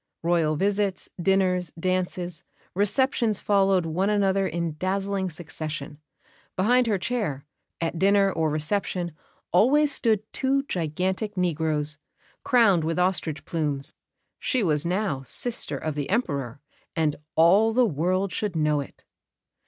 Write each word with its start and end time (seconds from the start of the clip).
Royal 0.23 0.55
visits, 0.55 1.09
dinners, 1.21 1.71
dances, 1.79 2.43
receptions 2.73 3.39
followed 3.39 3.85
one 3.85 4.09
another 4.09 4.47
in 4.47 4.75
dazzling 4.79 5.29
succession; 5.29 5.99
behind 6.55 6.87
her 6.87 6.97
chair, 6.97 7.45
at 7.79 7.99
dinner 7.99 8.31
or 8.31 8.49
reception, 8.49 9.11
always 9.53 9.91
stood 9.91 10.23
two 10.33 10.63
gigantic 10.63 11.37
negroes, 11.37 11.99
crowned 12.43 12.83
with 12.83 12.97
ostrich 12.97 13.45
plumes. 13.45 13.93
She 14.39 14.63
was 14.63 14.87
now 14.87 15.21
"sister 15.27 15.77
of 15.77 15.93
the 15.93 16.09
Emperor," 16.09 16.59
and 16.95 17.15
all 17.35 17.71
the 17.71 17.85
world 17.85 18.31
should 18.31 18.55
know 18.55 18.79
it! 18.81 19.03